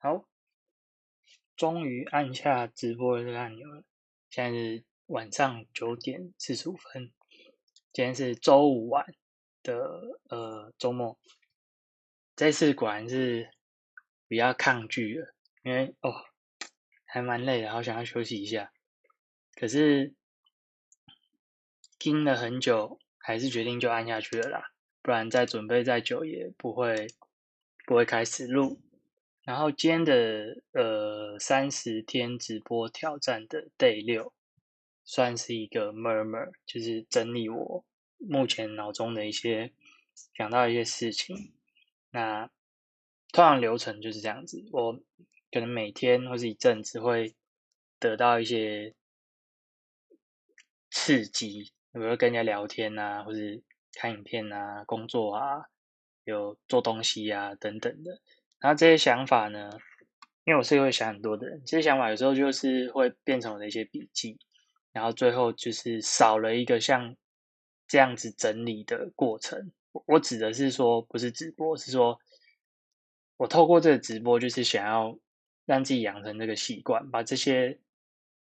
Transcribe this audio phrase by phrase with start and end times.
[0.00, 0.28] 好，
[1.56, 3.82] 终于按下直播的这个按钮了。
[4.30, 7.10] 现在是晚上九点四十五分，
[7.92, 9.12] 今天是周五晚
[9.64, 11.18] 的呃周末。
[12.36, 13.50] 这次果然是
[14.28, 15.34] 比较抗拒了，
[15.64, 16.14] 因为哦
[17.04, 18.72] 还蛮累的，好想要休息一下。
[19.56, 20.14] 可是
[21.98, 24.70] 盯了很久，还是决定就按下去了啦。
[25.02, 27.08] 不然再准备再久也不会
[27.84, 28.80] 不会开始录。
[29.48, 34.30] 然后今天的呃三十天直播挑战的 day 六，
[35.04, 37.82] 算是一个 murmur，就是整理我
[38.18, 39.72] 目前脑中的一些
[40.34, 41.54] 想到一些事情。
[42.10, 42.50] 那
[43.32, 44.92] 通常流程就是这样子，我
[45.50, 47.34] 可能每天或是一阵子会
[47.98, 48.94] 得到一些
[50.90, 53.62] 刺激，比如跟人家聊天啊，或是。
[53.94, 55.64] 看影片啊，工作啊，
[56.22, 58.20] 有做东西啊等等的。
[58.60, 59.70] 然后这些想法呢，
[60.44, 64.38] 因为我是会想很多的人，这些想法有时候就是会变成我的一些笔记，
[64.92, 67.16] 然后最后就是少了一个像
[67.86, 69.72] 这样子整理的过程。
[70.06, 72.18] 我指的是说，不是直播，是说
[73.36, 75.18] 我透过这个直播，就是想要
[75.64, 77.78] 让自己养成这个习惯，把这些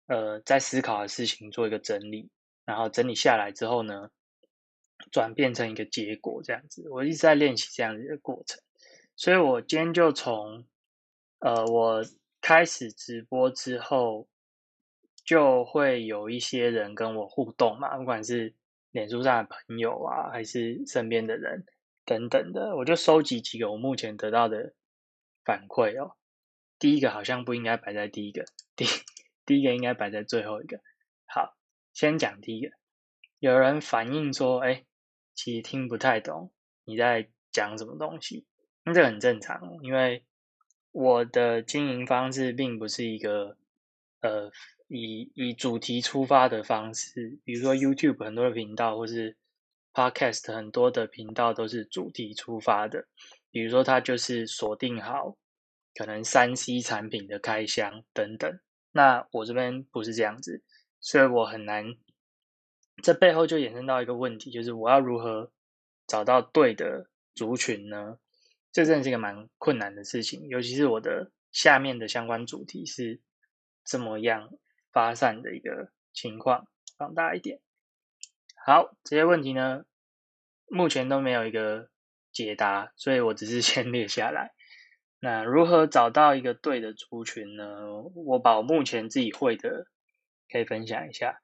[0.07, 2.29] 呃在思考的事情做一个整理，
[2.65, 4.09] 然后整理下来之后呢。
[5.13, 8.61] 转变成一个结果，这样子，我一直在练习这样子的过程，
[9.19, 10.65] 所以我今天就从，
[11.39, 12.01] 呃，我
[12.39, 14.29] 开始直播之后，
[15.25, 18.55] 就会有一些人跟我互动嘛，不管是
[18.91, 21.65] 脸书上的朋友啊，还是身边的人
[22.05, 24.73] 等等的，我就收集几个我目前得到的
[25.43, 26.15] 反馈哦。
[26.79, 28.45] 第一个好像不应该摆在第一个，
[28.77, 28.85] 第
[29.45, 30.79] 第一个应该摆在最后一个。
[31.25, 31.57] 好，
[31.91, 32.71] 先讲第一个，
[33.39, 34.85] 有人反映说，哎。
[35.35, 36.51] 其实听不太懂
[36.83, 38.45] 你在讲什么东西，
[38.89, 40.23] 那这很正常，因为
[40.91, 43.55] 我的经营方式并不是一个
[44.21, 44.51] 呃
[44.87, 49.37] 以以主题出发的方式，比如说 YouTube 很多的频道或是
[49.93, 53.05] Podcast 很多的频道都是主题出发的，
[53.51, 55.37] 比如说它就是锁定好
[55.93, 58.59] 可能三 C 产品的开箱等等，
[58.91, 60.63] 那我这边不是这样子，
[60.99, 61.93] 所以我很难。
[63.03, 65.51] 这背后就衍生到一个问题，就是我要如何
[66.07, 68.17] 找到对的族群呢？
[68.71, 73.19] 这真的是一个蛮困难的事情，尤其是我的下面的相关主题是
[73.83, 74.51] 这么样
[74.91, 77.59] 发散的一个情况，放大一点。
[78.65, 79.85] 好，这些问题呢，
[80.67, 81.89] 目前都没有一个
[82.31, 84.51] 解答，所以我只是 先列下来。
[85.19, 88.03] 那如何找到一个对的族群呢？
[88.13, 89.87] 我把我目前自己会的
[90.49, 91.41] 可以分享一下。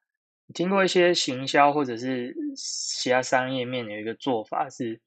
[0.53, 5.01] 听过一些行销或者是其他商业面有一个做法是，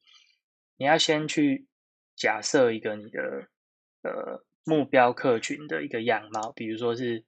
[0.75, 1.68] 你要先去
[2.19, 3.47] 假设一个你的
[4.03, 7.25] 呃目标客群的一个样貌，比如说是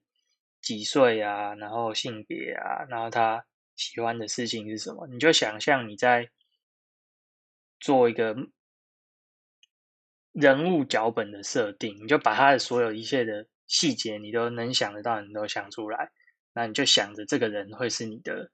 [0.60, 3.44] 几岁啊，然后性别啊，然后他
[3.74, 6.28] 喜欢的事情是什么，你就想象你在
[7.80, 8.36] 做一个
[10.32, 16.12] 人物脚本的设定，你就把他的所有一切的细节，你都能想得到，你都想出来。
[16.52, 18.50] 那你就想着这个人会是你的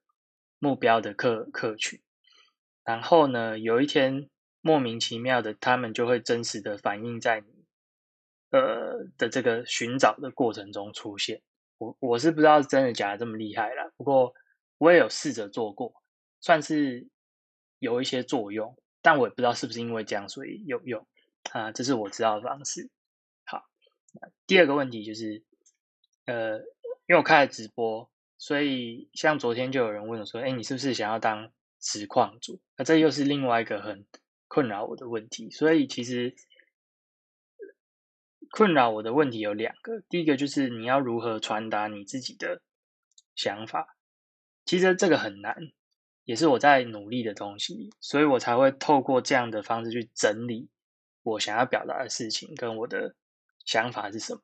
[0.61, 2.01] 目标的客客群，
[2.85, 7.65] 然后呢，有一天莫名其妙的，他们就会真实的反映在你
[8.51, 11.43] 呃的这个寻找的过程中出现。
[11.79, 14.35] 我我是不知道真的假的这么厉害了，不过
[14.79, 16.03] 我也有试着做过，
[16.41, 17.09] 算是
[17.79, 21.07] 有一些作用，但我也不知道是不是因为这样所以有用
[21.53, 22.91] 啊，这是我知道的方式。
[23.45, 23.65] 好，
[24.47, 25.43] 第二个问题就是
[26.27, 26.61] 呃。
[27.11, 34.05] 因为我开了直播，所以像昨天就有人问我说：“哎，你是不是想要当实况主？”那这又是另外一个很
[34.59, 35.51] 困扰我的问题。
[35.51, 36.35] 所以其实
[38.51, 42.61] 困扰我的问题有两个，第一个就是你要如何传达你自己的
[43.37, 43.97] 想法。
[44.65, 45.55] 其实这个很难，
[46.25, 50.69] 也是我在努力的东西，所以我才会透过这样的方式去整理
[51.23, 53.15] 我想要表达的事情跟我的
[53.65, 54.41] 想法是什么。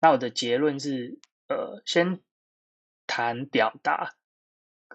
[0.00, 1.18] 那我的结论是。
[1.52, 2.22] 呃，先
[3.08, 4.14] 谈表达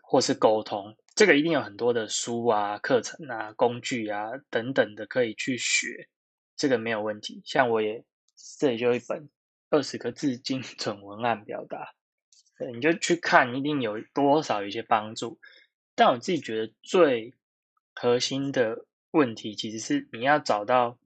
[0.02, 6.10] 或是沟通，这个一定有很多的书啊、课程啊、工具啊等等的可以去学，
[6.58, 7.42] 这个没有问题。
[7.46, 8.04] 像我也
[8.60, 9.30] 这里就一本
[9.70, 11.94] 二十个字精准文案表达，
[12.58, 15.40] 对你就去看，一定有多少一些帮助。
[15.96, 17.34] 但我自己觉得最
[17.94, 21.00] 核心的问题，其实是你要找到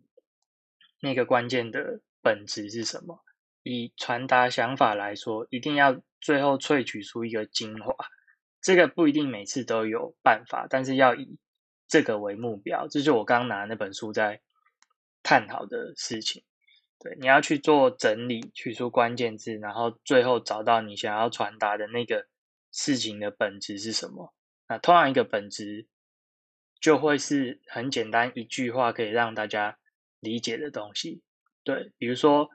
[0.99, 3.23] 那个关键的本质是什么。
[3.61, 7.93] 以传达想法来说，一定要最后萃取出一个精华。
[8.61, 11.37] 这个不一定每次都有办法，但是要以
[11.87, 12.87] 这个为目标。
[12.87, 14.41] 这是我刚拿那本书在
[15.23, 16.43] 探讨的事情。
[16.99, 22.27] 对，你要去做整理，取出关键字，然后最后找到你想要传达的那个
[22.71, 24.33] 事情的本质是什么。
[24.67, 25.87] 那通常一个本质
[26.79, 29.79] 就会是很简单一句话可以让大家
[30.19, 31.23] 理解的东西。
[31.63, 32.49] 对，比如说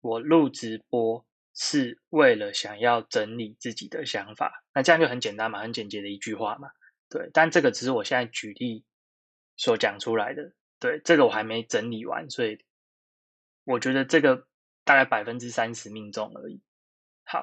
[0.00, 1.25] 我录直播
[1.56, 6.68] 是为了想要整理自己的想法，那这样就很简单嘛，很简洁的一句话嘛。
[7.08, 8.84] 对，但这个只是我现在举例
[9.56, 10.52] 所讲出来的。
[10.78, 12.64] 对，这个我还没整理完，所以。
[13.68, 14.46] 我觉得这个
[14.84, 16.62] 大概百分之三十命中而已。
[17.24, 17.42] 好，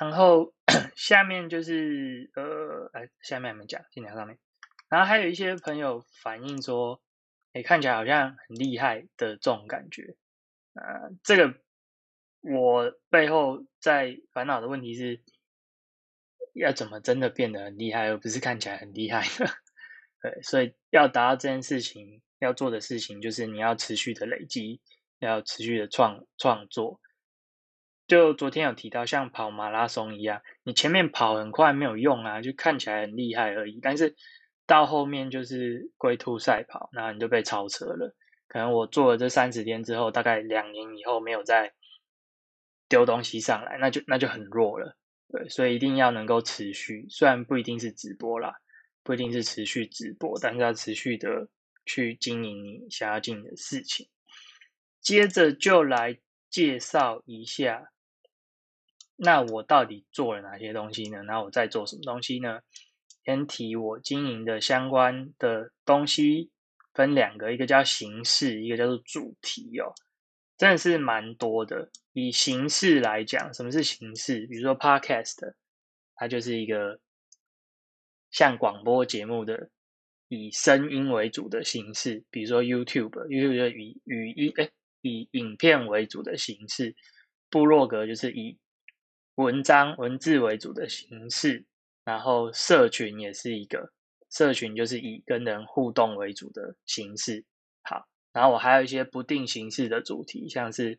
[0.00, 0.54] 然后
[0.96, 4.38] 下面就是呃，哎下面我们讲，先讲上面。
[4.88, 7.02] 然后还有一些朋友反映说，
[7.52, 10.16] 哎，看起来好像很厉害的这种感觉。
[10.72, 11.54] 啊，这个
[12.42, 15.22] 我背后在烦恼的问题是，
[16.54, 19.24] 要怎么真的变得很厉害，而不是看起来很厉害？
[20.20, 22.20] 对，所以要达到这件事情。
[22.42, 24.80] 要做的事情就是你要持续的累积，
[25.20, 27.00] 要持续的创创作。
[28.08, 33.78] 就昨天有提到，像跑马拉松一样，你前面跑很快没有用啊，就看起来很厉害而已。
[33.80, 34.16] 但是
[34.66, 38.12] 到后面就是龟兔赛跑，那你就被超车了。
[38.48, 41.72] 可能我做了这三十天之后，大概两年以后没有再
[42.92, 44.96] 丢东西上来，那就那就很弱了。
[45.30, 48.52] 对，所以一定要能够持续，虽然不一定是直播啦，
[49.02, 51.48] 不一定是持续直播，但是要持续的。
[51.84, 54.08] 去经营你想要经营的事情，
[55.00, 56.16] 接着就来
[56.48, 57.90] 介绍一下，
[59.16, 61.22] 那我到底做了哪些东西呢？
[61.22, 62.60] 那我在做什么东西呢？
[63.24, 66.52] 先提我经营的相关的东西，
[66.94, 69.92] 分两个，一个叫形式，一个叫做主题哦，
[70.56, 71.90] 真的是蛮多的。
[72.12, 74.46] 以形式来讲，什么是形式？
[74.46, 75.54] 比如说 Podcast，
[76.14, 77.00] 它就是一个
[78.30, 79.70] 像广播节目的。
[80.34, 84.70] 以声音为主的形式，比如说 YouTube，YouTube 就以语音哎，
[85.02, 86.94] 以影片为主的形式；
[87.50, 88.58] 部落格就是以
[89.34, 91.66] 文章文字为主的形式；
[92.02, 93.92] 然后社群也是一个
[94.30, 97.44] 社群，就是以跟人互动为主的形式。
[97.82, 100.98] 好，然后我还有一些不定形式的主题，像是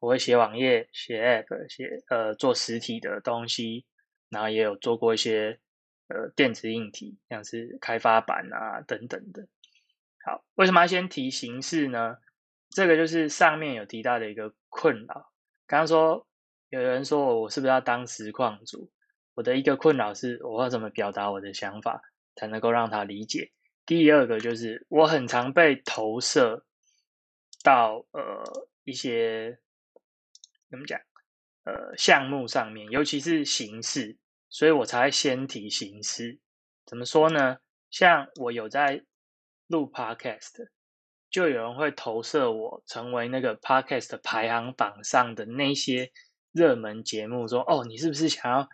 [0.00, 3.84] 我会写网页、写 App、写呃做实体的东西，
[4.28, 5.58] 然后也有做过一些。
[6.12, 9.46] 呃，电子硬体像是开发板啊等等的。
[10.26, 12.16] 好，为什么要先提形式呢？
[12.70, 15.30] 这个就是上面有提到的一个困扰。
[15.68, 16.26] 刚刚说
[16.68, 18.90] 有人说我是不是要当实况主？
[19.34, 22.02] 我的一个困扰是，我要怎么表达我的想法
[22.34, 23.52] 才能够让他理解？
[23.86, 26.64] 第二个就是我很常被投射
[27.62, 29.58] 到呃一些
[30.68, 31.00] 怎么讲
[31.64, 34.16] 呃项目上面，尤其是形式。
[34.52, 36.40] 所以我才先提形式，
[36.84, 37.58] 怎么说呢？
[37.88, 39.04] 像我有在
[39.68, 40.68] 录 podcast，
[41.30, 46.10] 就有人会投射我成为那个 podcast 排行榜上的那些
[46.50, 48.68] 热门节目，说：“哦，你是不是想要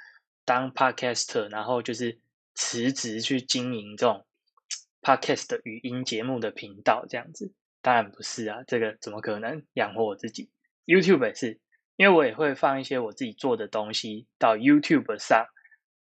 [0.46, 2.18] 当 podcaster，然后就是
[2.54, 4.26] 辞职去经营这种
[5.02, 7.52] podcast 语音节目的频道？”这样子，
[7.86, 10.50] 当然不是啊，这个怎么可能养活我自己
[10.86, 11.60] ？YouTube 也是，
[11.94, 15.46] 因为我也会放一些我自己做的东西到 YouTube 上。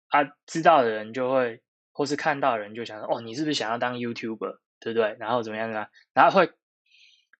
[0.07, 5.87] 他知道的人就会，或是看到的人就想说：“哦，你是不是想要当 YouTuber，对不对？”然后怎么样呢？
[6.13, 6.51] 然后会，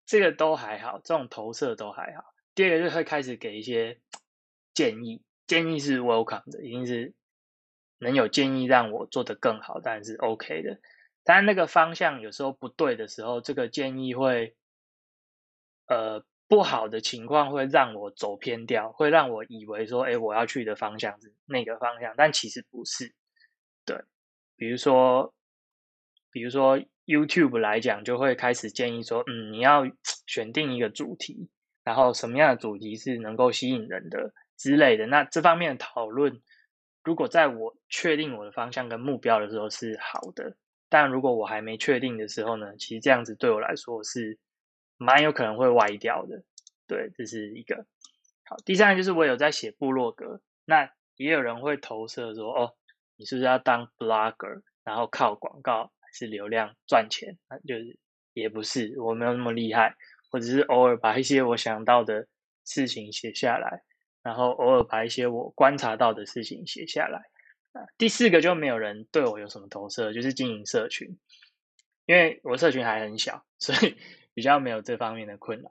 [0.08, 2.24] 这个都还好，这种投射都还好。
[2.56, 4.00] 第二个就会开始给一些
[4.74, 7.14] 建议，建议是 welcome 的，一定是
[8.00, 10.80] 能有建议让我做得更好，当然是 OK 的。
[11.24, 14.56] 但那个方向有时候不对的时候，这个建议会，
[15.88, 16.24] 呃。
[16.48, 23.16] 不好的情况会让我走偏掉，会让我以为说，哎，我要去的方向是那个方向，但其实不是。
[23.86, 23.96] 对，
[24.58, 25.34] 比如说，
[26.30, 29.84] 比如说 YouTube 来讲，就会开始建议说，嗯，你要
[30.28, 31.50] 选定一个主题，
[31.86, 35.08] 然后什么样的主题是能够吸引人的之类的。
[35.08, 36.42] 那这方面的讨论，
[37.02, 40.58] 如果在我确定我的方向跟目标的时候是好的，
[40.92, 44.38] 但如果我还没确定的时候呢，其实这样子对我来说是。
[45.04, 46.44] 蛮有可能会歪掉的，
[46.86, 47.88] 对，这是一个
[48.46, 48.56] 好。
[48.64, 52.76] 第三个就是我有在写部落格，那也有人会投射说，哦，
[53.16, 57.36] 你是不是要当 blogger，然后靠广告还是流量赚钱？
[57.50, 57.98] 那就是
[58.34, 59.96] 也不是，我没有那么厉害，
[60.30, 62.28] 我只是偶尔把一些我想到的
[62.64, 63.82] 事情写下来，
[64.22, 67.31] 然后偶尔把一些我观察到的事情写下来。
[67.98, 71.18] 第四个就没有人对我有什么投射，就是经营社群，
[72.06, 73.98] 因为我社群还很小，所以。
[74.34, 75.70] 比较没有这方面的困扰，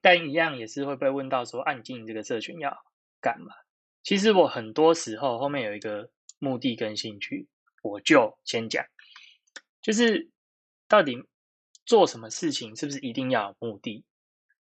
[0.00, 2.74] 但一样也是会被问到说：“按你经营这个社群要
[3.20, 3.54] 干嘛？”
[4.02, 7.46] 其实我很多时候后面有一个目的跟兴趣，
[7.82, 8.86] 我就先讲，
[9.82, 10.30] 就是
[10.88, 11.22] 到底
[11.84, 14.06] 做什么事情是不是一定要有目的？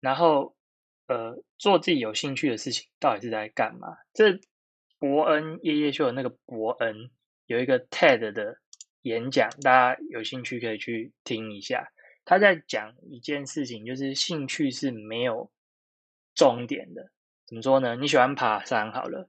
[0.00, 0.56] 然后
[1.06, 3.88] 呃做自己有兴趣的事情，到底是在干嘛？
[4.14, 4.40] 这
[5.00, 7.10] 伯恩夜夜秀的那个伯恩
[7.46, 8.58] 有一个 TED 的
[9.02, 11.90] 演讲，大家有兴趣可以去听一下。
[12.24, 15.50] 他在讲一件事情，就是兴趣是没有
[16.34, 17.10] 终点的。
[17.46, 17.96] 怎么说呢？
[17.96, 19.28] 你喜欢爬山好了，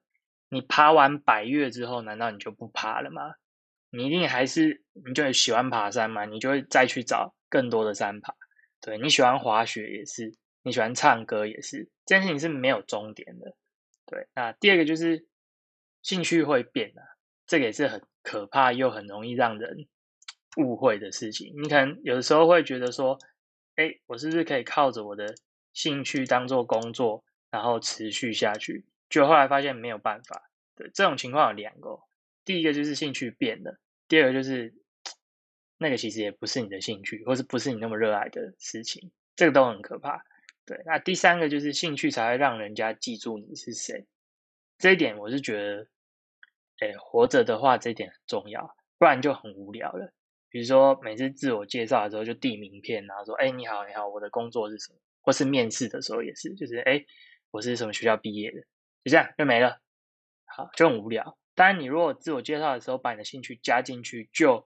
[0.49, 3.33] 你爬完百越之后，难道你就不爬了吗？
[3.89, 6.25] 你一定还是你就喜欢爬山嘛？
[6.25, 8.35] 你就会再去找更多的山爬。
[8.81, 13.55] 对你喜欢滑雪也是，你喜欢唱歌也是，这件事情是没有终点的。
[14.05, 15.25] 对，那第二个就是
[16.03, 17.01] 兴趣会变啊，
[17.45, 19.87] 这个也是很可怕又很容易让人
[20.57, 21.53] 误会的事情。
[21.61, 23.17] 你可能有的时候会觉得说，
[23.75, 25.33] 哎，我是不是可以靠着我的
[25.73, 28.85] 兴趣当做工作，然后持续下去？
[29.09, 30.49] 就后来发现没有办法。
[30.75, 31.99] 对，这种情况有两个。
[32.43, 33.77] 第一个就是兴趣变了，
[34.07, 34.73] 第二个就是
[35.77, 40.23] 那个其实也不是你的兴趣，或是不是你那么热爱的事情，这个都很可怕。
[40.65, 44.05] 对，那第三个就是兴趣才会让人家记住你是谁，
[44.77, 45.87] 这一点我是觉得，
[46.81, 50.11] 哎，活着的话这一点很重要，不然就很无聊了。
[50.49, 54.99] 比如说每次自我介绍的时候就递名片，然后说，哎，你好，你好，我的工作是什么？
[55.21, 57.05] 或是面试的时候也是，就是哎，
[57.51, 58.59] 我是什么学校毕业的，
[59.03, 59.79] 就这样就没了，
[60.45, 61.37] 好，就很无聊。
[61.53, 64.65] 当然，你如果自我介绍的时候把你的兴趣加进去，就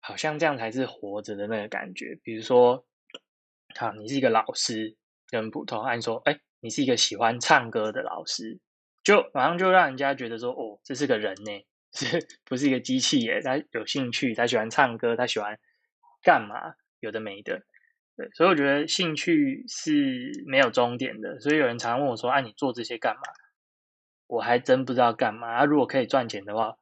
[0.00, 2.18] 好像这样才是活着的那个感觉。
[2.22, 2.86] 比如说，
[3.76, 4.96] 好，你是一个老师，
[5.28, 5.82] 就很普通。
[5.82, 8.58] 按说，哎，你是一个喜欢唱歌的老师，
[9.04, 13.40] 就马上就让人家觉得说，哦，这是个人呢， 是不是一个机器耶？
[13.42, 15.60] 他有兴趣，他喜欢唱歌，他喜欢
[16.22, 16.74] 干嘛？
[17.00, 17.62] 有的没的。
[18.16, 21.38] 对，所以我觉得兴趣是没有终点的。
[21.40, 23.22] 所以有人常问我说，啊，你做这些干嘛？
[24.26, 25.64] 我还真不知道干嘛。
[25.64, 26.78] 如果可以赚钱的话，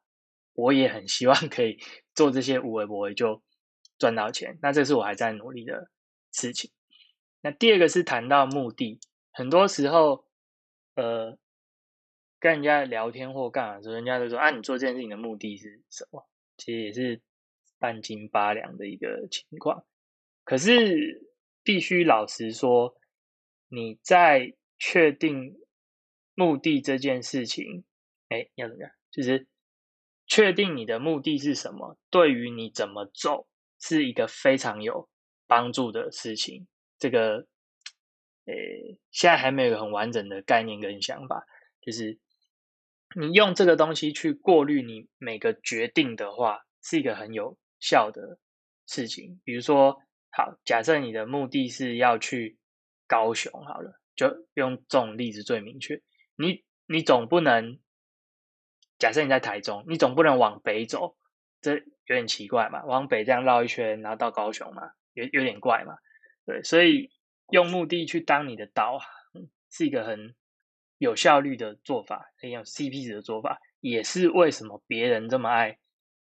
[0.53, 1.77] 我也很希望可以
[2.15, 3.43] 做这些无为不为就
[3.97, 4.57] 赚到钱。
[4.61, 5.89] 那这是我还在努力的
[6.31, 6.71] 事情。
[7.41, 9.01] 那第二个是谈到目的，
[9.33, 10.25] 很多时候，
[10.95, 11.37] 呃，
[12.43, 16.27] 跟人家聊天或干嘛的时候，人家都说啊，你做这件事情的目的是什么？
[16.57, 17.21] 其实也是
[17.79, 19.85] 半斤八两的一个情况。
[20.43, 21.31] 可是
[21.63, 22.93] 必须老实说，
[23.69, 25.57] 你在确定。
[26.35, 27.83] 目的这件事情，
[28.29, 28.91] 哎，要怎么样？
[29.11, 29.45] 就是
[30.25, 33.47] 确定你的目的是什么，对于你怎么走
[33.79, 35.07] 是一个非常有
[35.45, 36.67] 帮助的事情。
[36.97, 37.45] 这个，
[38.45, 41.45] 诶，现在还没有很完整的概念跟想法。
[41.79, 42.17] 就是
[43.15, 48.39] 你用这个东西去过滤你每个决定的话，是一个很有效的
[48.87, 49.41] 事情。
[49.43, 49.97] 比如说，
[50.31, 52.57] 好，假设你的目的是要去
[53.07, 56.01] 高雄，好了，就用这种例子最明确。
[56.35, 57.79] 你你总不能
[58.97, 61.15] 假设你在台中，你总不能往北走，
[61.61, 62.83] 这有点奇怪嘛？
[62.85, 65.95] 往北这样绕一圈，然后到高雄嘛，有有点怪嘛？
[66.45, 67.11] 对，所以
[67.51, 69.07] 用目的去当你的导航，
[69.69, 70.35] 是一个很
[70.97, 75.77] 有效率的做法，很有 CP 值的做法，也是为什么别人这么爱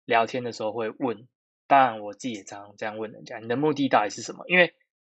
[0.04, 1.26] 聊天的时候会问。
[1.66, 4.44] 当然，我自己也常常这样问人家：你的目的到底是什么？
[4.48, 4.74] 因为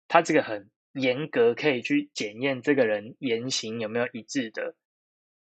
[0.07, 0.69] 他这个很。
[0.93, 4.75] 严格可以去检验这个人言行有没有一致的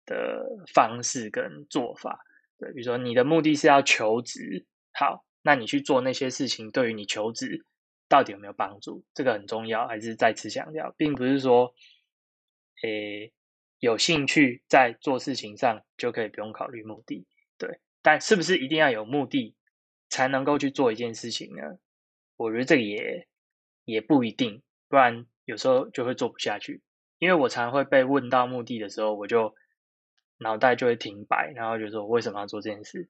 [0.03, 2.17] 的方式跟做法，
[2.57, 7.63] 对，比如说你的目的是要求职，好，那你去做那些事情，对于你求职
[8.09, 9.05] 到底有没有帮助？
[9.13, 11.75] 这个很重要，还是再次强调，并不是说，
[12.81, 13.31] 诶，
[13.79, 17.25] 有兴趣在做事情上就可以不用考虑目的，
[17.57, 19.55] 对，但是不是一定要有目的
[20.09, 21.77] 才能够去做一件事情呢？
[22.37, 23.27] 我觉得这个也
[23.85, 25.25] 也不一定，不然。
[25.45, 26.81] 有时候就会做不下去，
[27.19, 29.53] 因为我常会被问到目的的时候，我就
[30.39, 33.07] 脑袋就会停摆，然后就说为什么要做这件事？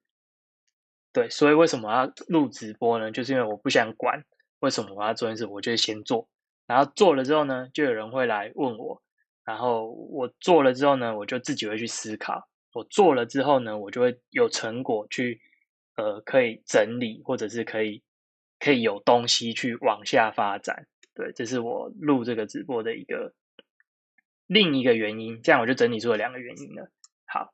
[1.13, 3.09] 对，所以为什么要录直播呢？
[3.09, 4.25] 就是因为我不想管
[4.59, 6.27] 为什么我要做件事，我就先做，
[6.67, 9.01] 然后做了之后呢，就有人会来问我，
[9.45, 15.39] 然后我做了之后呢，我就自己会去思考，我做了之后呢，我就会有成果去，
[15.97, 18.01] 呃，可以整理，或者是可以
[18.59, 20.87] 可以有东西去往下发展。
[21.13, 23.33] 对，这是我录这个直播的一个
[24.47, 26.89] 另一个原因，这样我就整理出了两个原因了。
[27.25, 27.53] 好，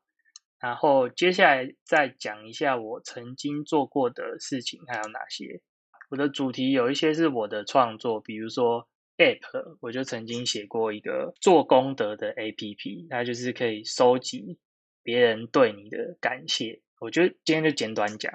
[0.58, 5.60] 然后接下来再讲一下我曾经做过的事情还有哪些。
[6.08, 14.58] 我的主题有一些是我的创作，比如说 App，我就曾经写过一个做功德的 App，它就是可以收集
[15.02, 16.80] 别人对你的感谢。
[17.00, 18.32] 我觉得今天就简短讲。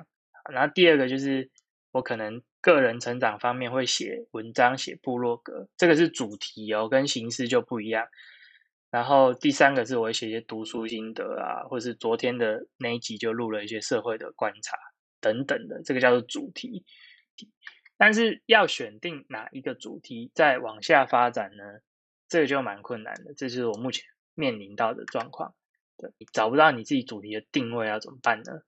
[0.52, 1.50] 然后第二个就是
[1.92, 2.42] 我可能。
[2.60, 8.06] 个人成长方面会写文章、写部落格，这个是主题哦，跟形式就不一样。
[8.92, 14.76] 然后第三个是我会写些读书心得啊，或是昨天的那一集就录了一些社会的观察
[15.22, 16.84] 等等的，这个叫做主题。
[17.98, 21.64] 但是要选定哪一个主题再往下发展呢？
[22.30, 25.56] 这个就蛮困难的，这就是我目前面临到的状况。
[25.98, 28.62] 对，找不到你自己主题的定位要怎么办呢？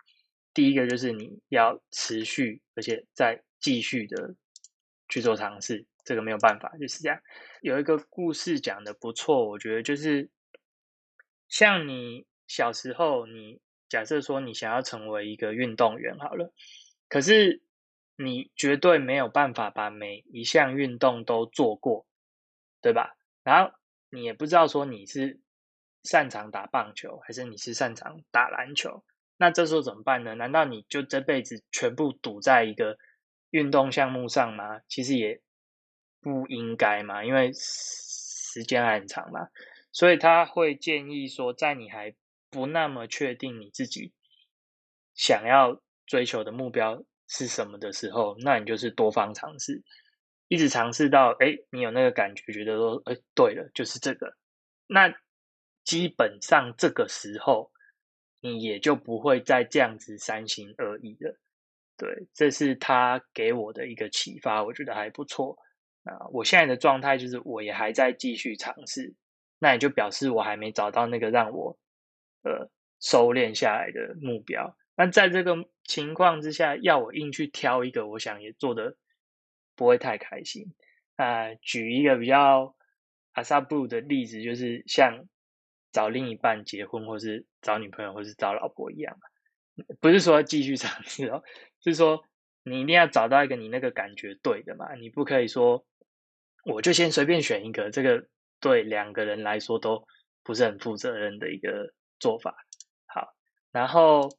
[0.53, 4.33] 第一个就是你要持续，而且再继续的
[5.07, 7.21] 去做尝试，这个没有办法，就是这样。
[7.61, 10.29] 有一个故事讲的不错，我觉得就是
[11.47, 13.59] 像你小时候，你
[13.89, 16.51] 假设说你想要成为一个运动员好了，
[17.07, 17.61] 可是
[18.21, 22.05] 你绝对没有办法把每一项运动都做过，
[22.81, 23.15] 对吧？
[23.43, 23.73] 然后
[24.09, 25.39] 你也不知道说你是
[26.03, 29.05] 擅长打棒球，还是你是擅长打篮球。
[29.37, 30.35] 那这时候怎么办呢？
[30.35, 32.97] 难道你就这辈子全部赌在一个
[33.51, 34.81] 运动项目上吗？
[34.89, 35.41] 其实也
[36.19, 39.47] 不应该嘛，因为时间还很长嘛。
[39.93, 42.13] 所以他会建议说，在你还
[42.49, 44.11] 不那么确定你自己
[45.15, 49.81] 想要追求的目标是什么的时候，那你就是多方尝试，
[50.49, 54.35] 一直尝试到哎，你有那个感觉，觉得说哎，对了，就是这个。
[54.87, 55.13] 那
[55.85, 57.71] 基本上这个时候。
[58.41, 61.37] 你也就不会再这样子三心二意了，
[61.97, 65.57] 对，这是他给我的一个启发，我觉得还不错。
[66.05, 69.13] 啊，我现在的状态就是我也还在继续尝试，
[69.59, 71.77] 那也就表示我还没找到那个让我
[72.43, 72.71] 呃
[73.01, 74.73] 收敛下来的目标。
[74.95, 75.57] 那在这个
[75.89, 78.95] 情况之下，要我硬去挑一个，我想也做的
[79.75, 80.73] 不会太开心。
[81.15, 82.75] 啊，举一个比较
[83.33, 85.27] 阿萨布的例子，就是像。
[85.91, 89.17] 找另一半结婚，或是找女朋友，或是找老婆一样
[89.99, 91.41] 不是说继续尝试哦，
[91.83, 92.23] 是说
[92.61, 95.83] 你一定要找到一个你那个感觉对的嘛，你不可以说
[96.63, 98.27] 我就先随便选一个，这个
[98.59, 100.05] 对两个人来说都
[100.43, 102.55] 不是很负责任的一个做法。
[103.07, 103.33] 好，
[103.71, 104.29] 然后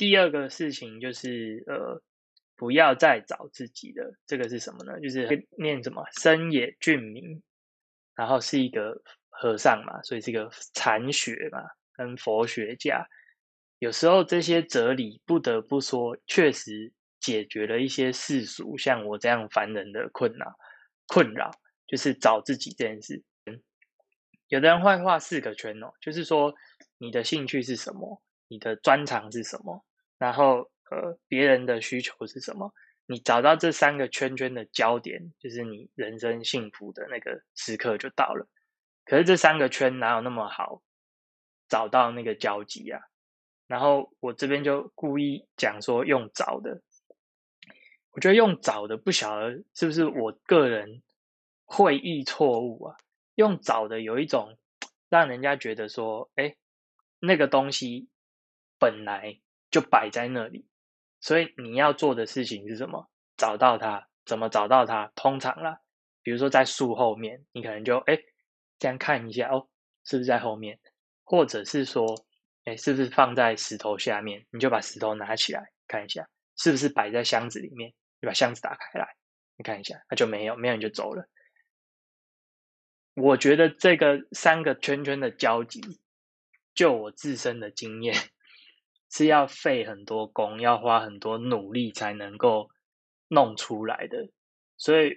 [0.00, 2.00] 第二个事情就是呃，
[2.56, 4.98] 不要再找自己的，这个是什么呢？
[5.00, 7.42] 就是念什么深野俊明，
[8.14, 9.02] 然后是一个。
[9.32, 11.62] 和尚嘛，所以是个禅学嘛，
[11.94, 13.06] 跟佛学家，
[13.78, 20.58] 有时候这些哲理不得不说，确实解决了一些世俗像我这样凡人的困扰。
[21.06, 21.50] 困扰
[21.86, 23.22] 就是找自己这件事。
[24.48, 26.52] 有的人会画四个圈哦，就是说
[26.98, 29.82] 你的兴趣是什么，你的专长是什么，
[30.20, 32.74] 然后呃别人的需求是什么，
[33.06, 38.46] 你找到这三个圈圈的焦点，就是你人生幸福的那个时刻就到了。
[39.06, 40.82] 可是这三个圈哪有那么好
[41.68, 43.00] 找到那个交集啊？
[43.66, 46.82] 然后我这边就故意讲说用找的，
[48.10, 51.02] 我觉得用找的不晓得是不是我个人
[51.64, 52.96] 会意错误啊？
[53.36, 54.58] 用找的有一种
[55.08, 56.56] 让人家觉得说，哎，
[57.20, 58.08] 那个东西
[58.78, 60.66] 本来就摆在那里，
[61.20, 63.10] 所以你要做的事情是什么？
[63.36, 65.12] 找到它，怎么找到它？
[65.14, 65.80] 通常啦，
[66.22, 68.18] 比如说在树后面，你可能就哎。
[68.80, 69.68] 这样看一下哦，
[70.04, 70.80] 是不是在后面？
[71.22, 72.24] 或者是说，
[72.64, 74.46] 哎，是不是放在石头下面？
[74.50, 77.92] 你就把石头拿起来看一下，是不是摆在箱子里面？
[78.22, 79.16] 你把箱子打开来，
[79.58, 81.28] 你看一下，那就没有，没有你就走了。
[83.12, 85.82] 我觉得这个三个圈圈的交集，
[86.74, 88.14] 就我自身的经验，
[89.10, 92.70] 是要费很多功，要花很多努力才能够
[93.28, 94.30] 弄出来的。
[94.76, 95.16] 所以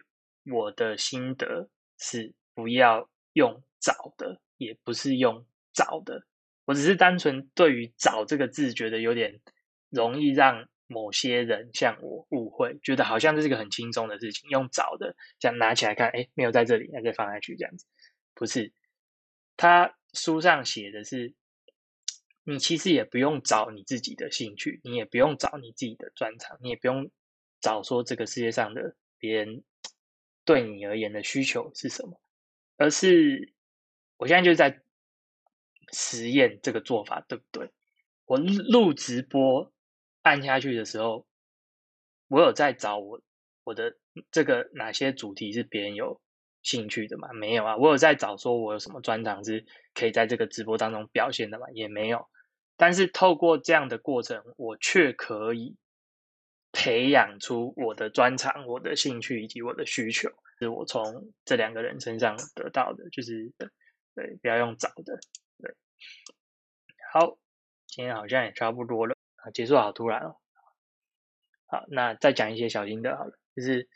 [0.52, 3.10] 我的心得是不要。
[3.36, 6.24] 用找的也不是用找的，
[6.66, 9.42] 我只是单纯对于找这个字觉得有点
[9.90, 14.48] 容易让某些人像我误会，觉得好像这是一个很轻松的事情。
[14.52, 17.88] 用找的，这样拿起来看，哎，没有在这里，那再放下去这样子，
[18.36, 18.72] 不是。
[19.58, 21.34] 他书上写的是，
[22.46, 27.10] 你其实也不用找你自己的兴趣，你也不用找你自己的专长，你也不用
[27.62, 29.64] 找说这个世界上的别人
[30.44, 32.20] 对你而言的需求是什么。
[32.76, 33.54] 而是
[34.18, 34.82] 我现在就在
[35.94, 37.72] 实验这个做法，对不对？
[38.26, 39.72] 我录直播
[40.22, 41.26] 按下去的时候，
[42.28, 43.22] 我有在找我
[43.64, 43.96] 我的
[44.32, 46.20] 这个哪些主题是别人有
[46.62, 47.32] 兴趣的吗？
[47.34, 47.78] 没有啊。
[47.78, 51.68] 我有在找说我有什么专长是可以在这个直播当中表现的吗？
[51.74, 52.28] 也没有。
[52.76, 55.76] 但是透过这样的过程，我却可以
[56.72, 60.30] 培养出我的专长、我的兴趣以及我的需求。
[60.60, 63.52] 是我从这两个人身上得到的，就是
[64.16, 65.20] 对，不要用找的，
[65.60, 65.76] 对。
[67.12, 67.38] 好，
[67.88, 69.18] 今天好像也差不多了，
[69.54, 70.38] 结束好突然哦。
[71.66, 73.90] 好，那再讲一些小心的好了，就是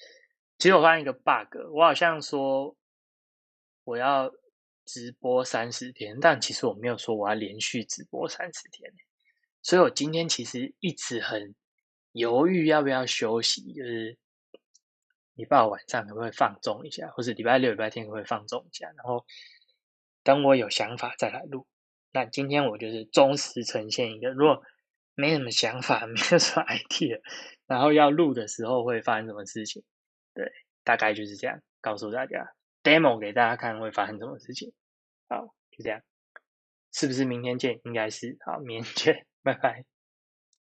[0.58, 2.76] 其实我发现一个 bug，我好像说
[3.84, 4.34] 我要
[4.88, 8.92] 直播三十天，但其实我没有说我要连续直播三十天，
[9.62, 11.54] 所以我今天其实一直很
[12.14, 14.18] 犹豫要不要休息，就是。
[15.38, 18.88] 礼拜五晚上可不可以放纵一下，或者礼拜六、礼拜天可不可以放纵一下？
[18.98, 19.24] 然后
[20.24, 21.68] 等我有想法再来录。
[22.12, 24.64] 那今天我就是忠实呈现一个，如果
[25.14, 27.22] 没什么想法， 没有什么 idea，
[27.68, 29.84] 然后要录的时候会发生什么事情？
[30.34, 30.52] 对，
[30.84, 32.52] 大概就是这样，告诉大家
[32.84, 34.74] ，demo 给大家看会发生什么事情。
[35.30, 36.02] 好，就这样，
[36.94, 37.80] 是不是明天见？
[37.84, 39.97] 应该是，好，明天见， 拜拜。